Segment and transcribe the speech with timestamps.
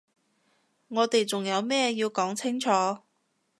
[0.87, 2.71] 我哋仲有咩要講清楚？